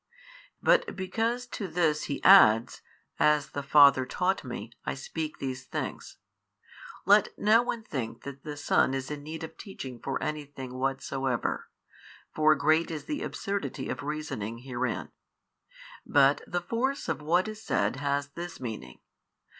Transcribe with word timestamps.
But 0.63 0.95
because 0.95 1.45
to 1.45 1.67
this 1.67 2.05
He 2.05 2.23
adds, 2.23 2.81
As 3.19 3.51
the 3.51 3.61
Father 3.61 4.03
taught 4.03 4.43
Me, 4.43 4.71
I 4.83 4.95
speak 4.95 5.37
these 5.37 5.63
things, 5.65 6.17
let 7.05 7.37
no 7.37 7.61
one 7.61 7.83
think 7.83 8.23
that 8.23 8.41
the 8.43 8.57
Son 8.57 8.95
is 8.95 9.11
in 9.11 9.21
need 9.21 9.43
of 9.43 9.57
teaching 9.57 9.99
for 9.99 10.19
any 10.19 10.43
thing 10.43 10.73
whatsoever 10.79 11.69
(for 12.33 12.55
great 12.55 12.89
is 12.89 13.05
the 13.05 13.21
absurdity 13.21 13.89
of 13.89 14.01
reasoning 14.01 14.63
herein): 14.65 15.09
but 16.03 16.41
the 16.47 16.61
force 16.61 17.07
of 17.07 17.21
what 17.21 17.47
is 17.47 17.61
said 17.61 17.97
has 17.97 18.29
this 18.29 18.59
meaning. 18.59 19.01